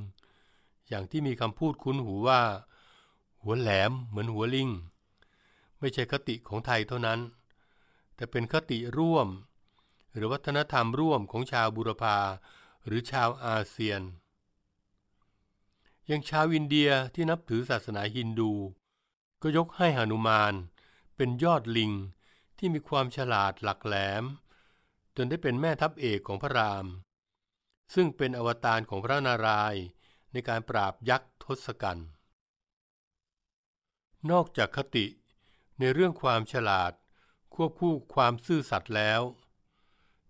[0.88, 2.42] อย่างที่มีคำพูดคุ้นหูว่า
[3.42, 4.68] หัวแหลมเหมือนหัวลิง
[5.80, 7.20] ไม่ใช่คติของไทยเท่านั้น
[8.14, 9.28] แต่เป็นคติร่วม
[10.14, 12.18] หรือวัฒนธรรมร่วมของชาวบุรพา
[12.86, 14.00] หรือชาวอาเซียน
[16.06, 18.52] อย่างชาวอินเดียที่นับถือศาสนาฮินดู
[19.42, 20.54] ก็ยกให้หนุมาน
[21.16, 21.92] เป็นยอดลิง
[22.58, 24.24] ที่มีความฉลาดหลักแหลม
[25.16, 26.86] จนได้เป็นแม่ทัพเอกของพระราม
[27.94, 29.82] ซึ่งเป็นอวตารของพระนารายณ์
[30.32, 32.08] ในการปราบยักษ์ทศกัณฐ์
[34.30, 35.06] นอกจากคติ
[35.78, 36.92] ในเรื่องความฉลาด
[37.54, 39.20] ควบคู่ความซื่อสัตย์แล้ว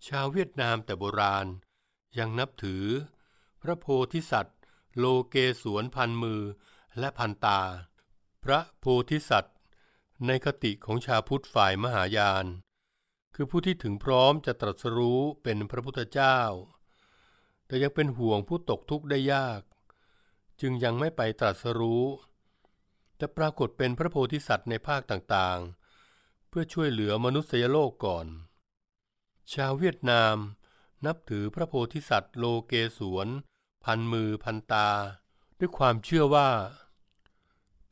[0.07, 1.47] ชาวเวียดนามแต่โบราณ
[2.19, 2.85] ยังนับถือ
[3.63, 4.59] พระโพธิสัตว์
[4.99, 6.43] โลเกสวนพันมือ
[6.99, 7.61] และพันตา
[8.45, 9.57] พระโพธิสัตว์
[10.27, 12.47] ในคติของชาวพุทธฝ่ายมหายาน
[13.35, 16.41] คือผู้ที่ถึงพร้อมจะตรัสรู้เป็นพระพุทธเจ้า
[17.75, 19.61] แต่ยังเป็นห่วงผู้ตกทุกข์ได้ยาก
[20.61, 22.05] จึงยังไม่ไปตรัสรู้
[23.17, 28.27] แต่ปรากฏเป็นพระโพธิสัตว์ในภาคต่างๆ เพื่อช่วยเหลือมนุษยโลกก่อน
[29.53, 30.37] ชาวเวียดนาม
[31.07, 33.29] นับถือพระโพธิสัตว์โลเกสวน
[33.85, 34.89] พันมือพันตา
[35.59, 36.51] ด้วยความเชื่อว่า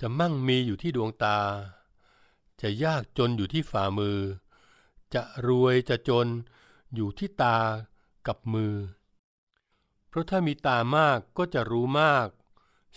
[0.01, 1.39] จะมั่งมีอยู่ที่ดวงตา
[2.61, 4.19] จะยากจนอยู่ที่ฝ่ามือ
[5.15, 6.29] จะรวยจะจน
[6.95, 7.59] อยู่ที่ตา
[8.29, 8.75] กับมือ
[10.13, 12.29] เพราะถ้ามีตามากก็จะรู้มาก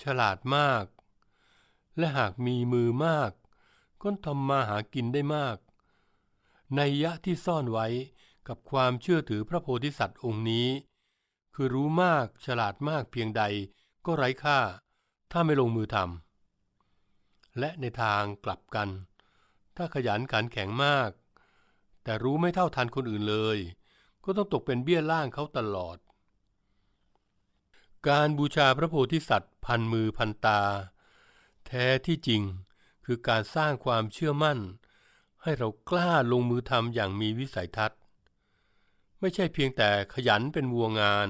[0.02, 0.86] ฉลาดมาก
[1.98, 3.32] และหากมีมือมาก
[4.02, 5.58] ก็ทำมาหากินได้มาก
[6.76, 7.88] ในยยะที่ซ่อนไว้
[8.48, 10.68] กับความเชื่อถือพระโพธิสัตว์องค์นี้
[11.56, 13.44] คือรู้มากฉลาดมากเพียงใด
[14.06, 14.60] ก็ไร้ค่า
[15.32, 18.90] ถ้าไม่ลงมือทำและในทางกลับกัน
[19.76, 21.10] ถ้าขยันขันแข็งมาก
[22.04, 23.58] แต่รู้ไม่เท่าทันคนอื่นเลย
[24.24, 25.98] ก็ต้องตกเป็นเบี้ยล่างเขาตลอด
[28.10, 30.62] การบูชาพระโพธิสัตว์ พันมือพันตา
[31.66, 32.42] แท้ที่จริง
[33.06, 34.60] คือการสร้างความเชื่อมั่น
[35.44, 38.00] ให้เรากล้าลงมือทำอย่างมีวิสัยทัศน์
[39.20, 41.30] ไม่ใช่เพียงแต่ขยันเป็นวัวงาน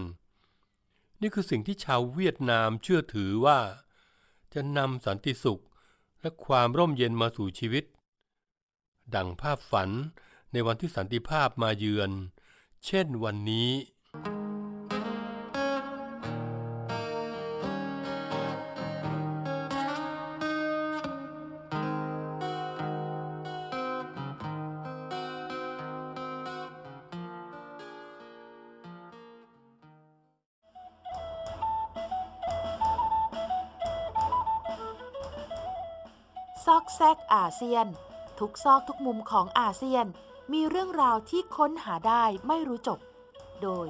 [1.21, 3.59] นี่คือสิ่งที่ชาวเวียดนามเชื่อถือว่า
[4.53, 5.63] จะนำสันติสุข
[6.21, 7.83] และความร่มเย็นมาสู่ชีวิต
[9.15, 9.89] ดังภาพฝัน
[10.51, 12.11] ในวันที่สันติภาพมาเยือน
[12.85, 13.69] เช่นวันนี้
[37.45, 37.87] อาเซียน
[38.39, 40.05] ทุกซอกทุกมุมของอาเซียน
[40.53, 42.99] มีเรื่องราวที่ค้นหาได้ไม่รู้จบ
[43.63, 43.87] โดย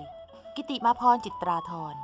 [0.55, 1.95] กิติมาพรจิตราธร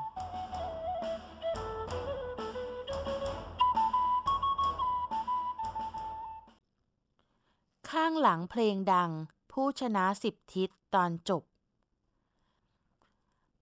[7.89, 9.11] ข้างหลังเพลงดัง
[9.51, 11.43] ผู้ชนะสิบทิศตอนจบ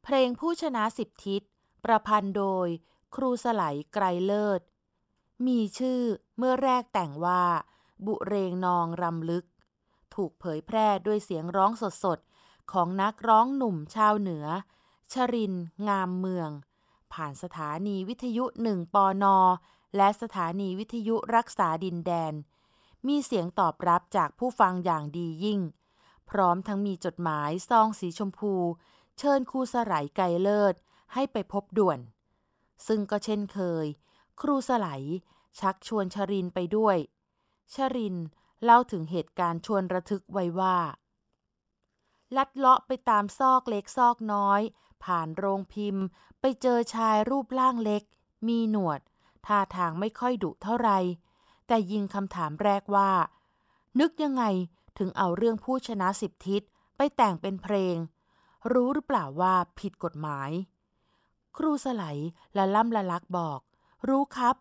[0.04, 1.41] เพลงผู้ชนะสิบทิศ
[1.84, 2.67] ประพันธ์โดย
[3.15, 4.62] ครูสไหลไกรเลิศ
[5.47, 6.02] มีชื่อ
[6.38, 7.43] เมื่อแรกแต่งว่า
[8.06, 9.46] บุเรงนองรำลึก
[10.14, 11.72] ถูกเผยแพร่ด้วยเสียงร้อง
[12.04, 14.48] สดๆ ของนักร้องหนุ่มชาวเหนือ
[15.14, 15.54] ชริน
[15.88, 16.50] งามเมือง
[17.14, 19.38] ผ่านสถานีวิทยุหนึ่งปอนอ
[19.98, 22.34] และสถานีวิทยุรักษาดินแดน
[23.08, 25.60] มีเสียงตอบรับจากผู้ฟังอย่างดียิ่ง
[26.30, 28.54] พร้อมทั้งมีจดหมายซองสีชมพู
[29.18, 30.76] เชิญครูสไลไกเลิศ
[31.14, 32.00] ให้ไปพบด่วน
[32.88, 33.86] ซึ่งก็เช่นเคย
[34.42, 34.88] ครูสไล
[35.60, 36.98] ชักชวนชรินไปด้วย
[37.75, 38.17] ชริน
[38.63, 40.77] เล่าถึงเหตุการณ์ชวนระทึกไว้ว่า
[42.36, 44.62] ลัดเลาะไปตามซอกเล็กซอกน้อย
[45.03, 46.05] ผ่านโรงพิมพ์
[46.39, 48.03] ไปเจอชายรูปร่างเล็ก
[48.47, 48.99] มีหนวด
[49.45, 50.89] ท่าทางไม่ค่อยดุเท่าไหร
[51.67, 53.12] แต่ยิงคำถามแรกว่า
[53.99, 54.43] นึกยังไง
[54.97, 56.62] ถึงเอาเรื่องผู้ชนะสิบทิศ
[56.97, 57.95] ไปแต่งเป็นเพลง
[58.71, 60.49] รู้หรือเปล่าว่าผิดกฎหมาย
[61.58, 62.03] ครูสไล
[62.58, 63.60] ละล่ำละลักบอก
[64.08, 64.55] รู้ครับ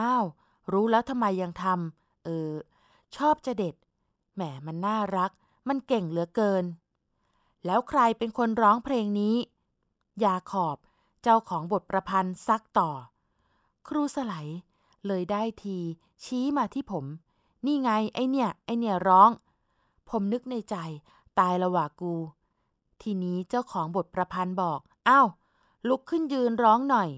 [0.00, 0.24] อ้าว
[0.72, 1.97] รู้แล้วทำไมยังทำ
[2.28, 2.50] ออ
[3.16, 3.74] ชอบจะเด็ด
[4.34, 5.30] แหมมันน่ารัก
[5.68, 6.64] มันเก่งเหลือเกิน
[7.66, 9.36] แล้วใครเป็นคนร้องเพลงนี้
[10.24, 10.76] ยาขอบ
[11.22, 12.90] เจ้าของบทประพันธ์ซักต่อ
[13.88, 14.34] ครูสไล
[15.06, 15.78] เลยได้ที
[16.24, 17.04] ชี้มาที่ผม
[17.66, 19.30] นี่ไงไอเนี่ย ไอเนี่ยร้อง
[20.08, 20.76] ผมนึกในใจ
[21.38, 22.14] ตายละว่ากู
[23.02, 25.28] ทีนี้เจ้าของบทประพันธ์บอกอ้าว
[25.88, 27.10] ลุกขึ้นยืนร้องหน่อย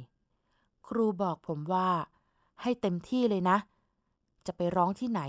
[0.87, 1.89] ครูบอกผมว่า
[2.63, 3.59] ให้เต็มที่เลยนะ
[4.47, 5.23] จะไปร้องที่ไหน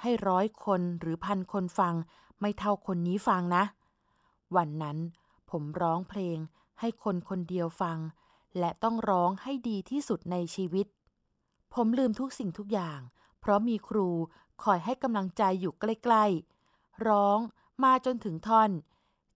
[0.00, 1.94] ให้ร้อยคนหรือพันคนฟัง
[2.40, 3.64] ไม่เท่าคนนี้ฟังนะ
[4.56, 4.98] วันนั้น
[5.50, 6.38] ผมร้องเพลง
[6.80, 7.98] ให้คนคนเดียวฟัง
[8.58, 10.86] และต้องร้องให้ดีที่สุดในชีวิต
[11.74, 13.00] ผมลืมทุกสิ่งทุกอย่าง
[13.40, 14.08] เพราะมีครู
[14.62, 17.38] คอยให้กำลังใจอยู่ใกล้ๆ ร้อง
[17.84, 18.70] มาจนถึงท่อน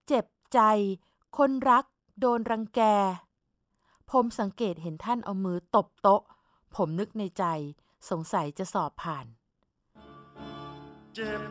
[0.07, 0.59] เจ็บใจ
[1.37, 1.85] คนรัก
[2.19, 2.81] โดนรังแก
[4.11, 6.21] ผมสังเกตเห็นท่านเอามือตบโต๊ะ
[6.75, 7.43] ผมนึกในใจ
[8.09, 9.25] สงสัยจะสอบผ่าน
[11.15, 11.43] เจ็บ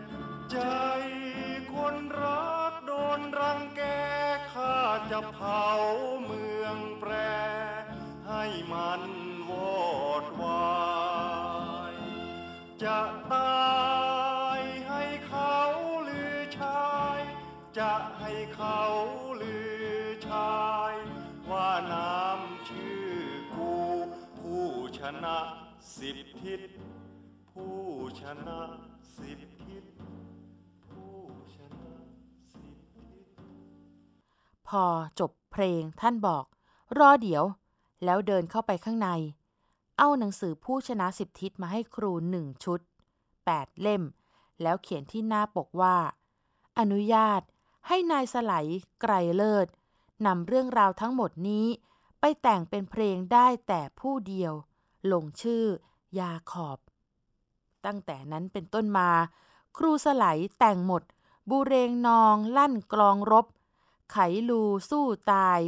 [0.51, 0.59] ใจ
[1.75, 3.83] คนรักโดนรังแก
[4.53, 4.77] ข้า
[5.11, 5.67] จะเผา
[6.25, 7.13] เมืองแปร
[8.29, 9.03] ให้มัน
[9.51, 9.91] วอ
[10.23, 10.81] ดวา
[11.93, 11.95] ย
[12.83, 12.99] จะ
[13.33, 13.71] ตา
[14.59, 15.59] ยให้เขา
[16.03, 17.19] หรือชาย
[17.79, 18.83] จะให้เขา
[19.37, 19.79] หรือ
[20.29, 20.61] ชา
[20.93, 20.95] ย
[21.51, 23.13] ว่าน้ำชื่อ
[23.55, 23.73] กู
[24.39, 25.39] ผู้ชนะ
[25.97, 26.61] สิบทิศ
[27.51, 27.79] ผู้
[28.21, 28.61] ชนะ
[29.17, 29.85] สิบทิศ
[30.87, 31.15] ผู้
[31.57, 31.93] ชนะ
[32.53, 33.27] สิบทิศ
[34.69, 34.85] พอ
[35.21, 36.45] จบเพลงท่านบอก
[36.99, 37.45] รอเดี๋ยว
[38.05, 39.09] แล้วเดินเข้าไปข้างใน
[39.99, 42.81] เอาหนังสือผู้ชนะสิบทิศมาให้ครูหนึ่งชุด
[43.31, 44.03] 8เล่ม
[44.63, 45.97] แล้วเขียนที่หน้าปกว่า
[46.79, 47.41] อนุญาต
[47.87, 48.53] ให้นายสไล
[49.01, 49.67] ไกรเลิศ
[50.27, 51.67] นำเรื่องราวทั้งหมดนี้
[52.21, 54.55] ไปแต่งเป็นเพลงได้แต่ผู้เดียว
[55.13, 55.65] ลงชื่อ
[56.19, 56.79] ยาขอบ
[57.87, 59.11] ตั้งแต่นั้นเป็นต้นมา
[59.77, 60.25] ครูสไล
[60.59, 61.03] แต่งหมด
[61.51, 63.47] บูเรงนอง ลั่นกลองรบ
[64.11, 64.17] ไข
[64.49, 65.61] ลูสู้ตาย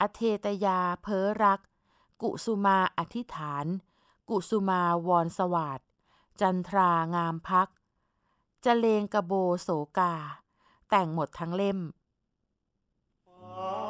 [0.00, 1.60] อเทตยาเพ้อรัก
[2.22, 3.66] กุสุมาอธิษฐาน
[4.28, 5.80] กุสุมาวรสวาด
[6.40, 7.68] จันทรางามพัก
[8.64, 10.14] จะเลงกระโบโสกา
[10.90, 11.78] แต่งหมดทั้งเล่ม
[13.26, 13.87] ฟ้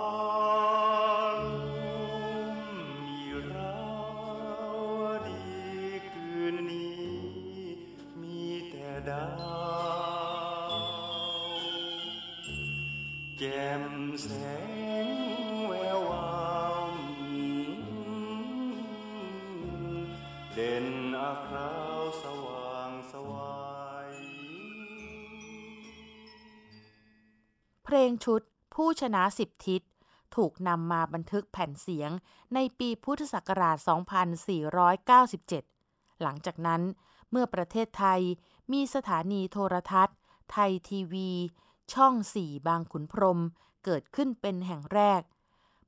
[9.09, 9.27] ดา
[10.71, 10.75] ว
[13.39, 13.85] แจ่ม
[14.23, 14.29] แส
[15.05, 15.09] ง
[15.67, 16.29] แวววา
[16.83, 16.87] ว
[20.55, 20.87] เด่น
[21.21, 23.57] อาคราวสว่างสวา
[24.09, 24.13] ย
[27.85, 28.43] เพลงชุด
[28.75, 29.83] ผู้ชนะสิบทิศ
[30.37, 32.11] ถูกนำมาบันทึกแผ่นเสียง
[32.55, 33.77] ในปีพุทธศักราช
[35.39, 36.83] 2497 หลังจากนั้น
[37.31, 38.21] เมื่อประเทศไทย
[38.73, 40.17] มีสถานีโทรทัศน์
[40.51, 41.31] ไทยทีวี
[41.95, 43.41] ช่อง4บางขุนพรม
[43.85, 45.23] เกิดขึ้นเป็นแห่งแรก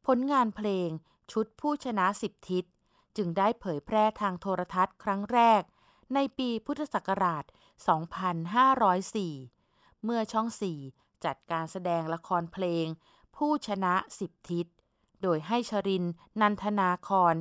[0.06, 0.88] ผลงานเพลง
[1.32, 2.64] ชุดผู้ชนะสิบทิศ
[3.16, 5.62] จึงได้เผยแพร่ทางโทรทัศน์ครั้งแรก
[6.14, 7.44] ในปีพุทธศักราช
[9.18, 10.48] 2504 เมื่อช่อง
[10.86, 12.86] 4จัดการแสดงละครเพลง
[13.36, 14.66] ผู้ชนะสิบทิศ
[15.22, 16.04] โดยให้ชริน
[16.40, 17.34] นันทนาคร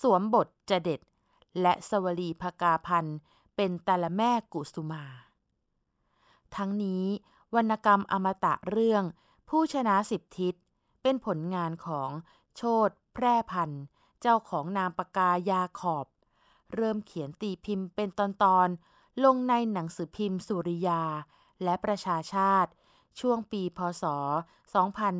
[0.00, 1.00] สวมบทจเด็ด
[1.62, 3.16] และสวลีภกาพันธ์
[3.60, 5.04] เป็นตาละแม่กุสุมา
[6.56, 7.04] ทั้งนี้
[7.54, 9.04] วรรณกรรมอมตะเรื่อง
[9.48, 10.54] ผู้ชนะสิบทิศ
[11.02, 12.10] เป็นผลงานของ
[12.56, 13.84] โชตแพร่พันธ์
[14.20, 16.06] เจ้าของนามปากกายาขอบ
[16.74, 18.20] เริ่มเขียนตีพิมพ์เป็นต
[18.56, 21.02] อนๆ ลงในหนังสือพิมพ์สุริยา
[21.62, 22.70] และประชาชาติ
[23.20, 24.04] ช่วงปีพศ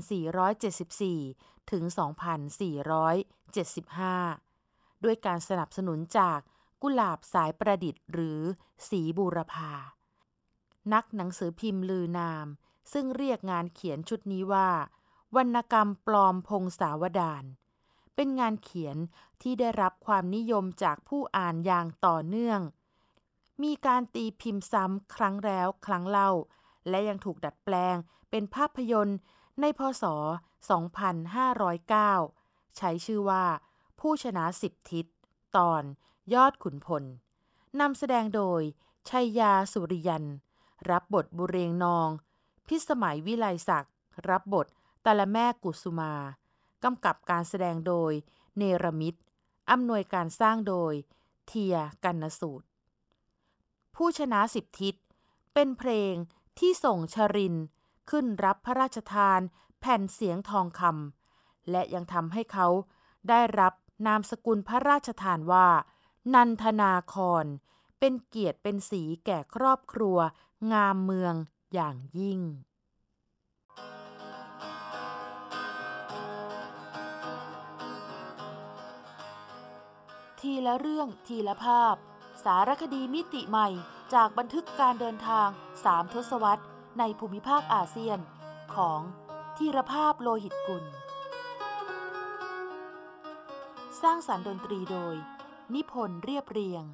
[0.07, 1.83] 2474 ถึง
[4.29, 6.41] 2475 ด้วยการสนับสนุนจาก
[6.83, 8.41] กุหลาบสายประดิษฐ์หรือ
[8.89, 9.73] สีบูรพา
[10.93, 12.47] นักหนังสือพิมพ์ลือนาม
[12.93, 14.71] ซึ่งเรียกงานเขียนชุดนี้ว่า
[15.37, 17.45] วรรณกรรมปลอมพงศาวดาร
[18.15, 18.97] เป็นงานเขียน
[19.43, 22.61] ที่ได้รับความนิยมจากผู้อ่านอย่างต่อเนื่อง
[23.63, 26.31] มีการตีพิมพ์ซ้ำครั้งแล้วครั้งเล่า
[26.89, 27.97] และยังถูกดัดแปลง
[28.31, 29.19] เป็นภาพยนตร์
[29.61, 30.05] ในพศ
[31.81, 33.45] 2509 ใช้ชื่อว่า
[34.01, 35.07] ผู้ชนะสิบทิศ
[35.57, 35.83] ตอน
[36.35, 37.05] ยอดขุนพล
[37.81, 38.63] นำแสดงโดย
[39.09, 40.25] ชัยยาสุริยัน
[40.91, 42.09] รับบทบุเรงนอง
[42.67, 43.95] พิสมัยวิไลศักดิ์
[44.29, 44.67] รับบท
[45.05, 46.15] ตาละแม่กุสุมา
[46.85, 48.13] กำกับการแสดงโดย
[48.57, 49.15] เนรมิต
[49.71, 50.95] อำนวยการสร้างโดย
[51.47, 52.67] เทียกันนสูตร
[53.95, 54.95] ผู้ชนะสิบทิศ
[55.55, 56.15] เป็นเพลง
[56.59, 57.55] ที่ส่งชริน
[58.11, 59.41] ขึ้นรับพระราชทาน
[59.81, 62.67] แผ่นเสียงทองคำและยังทำให้เขา
[63.29, 63.73] ได้รับ
[64.07, 65.69] นามสกุลพระราชทานว่า
[66.35, 67.45] นันทนาคร
[67.99, 70.19] เป็นเกียรติเป็นสีแก่ครอบครัว
[70.73, 71.35] งามเมือง
[71.75, 72.41] อย่างยิ่ง
[80.41, 81.95] ทีละเรื่องทีละภาพ
[82.45, 83.69] สารคดีมิติใหม่
[84.15, 85.49] จากบันทึกการเดินทาง
[85.85, 86.65] สามทศวรรษ
[86.99, 88.19] ในภูมิภาคอาเซียน
[88.75, 89.01] ของ
[89.57, 90.85] ธีรภาพโลหิตกุล
[94.03, 95.17] สร้างสารรค์ดนตรีโดย
[95.75, 96.85] นิพนธ์เรียบเรียง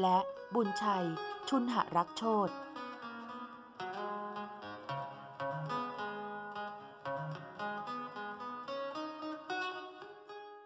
[0.00, 0.18] และ
[0.54, 1.06] บุญชัย
[1.48, 2.48] ชุนหรักโชต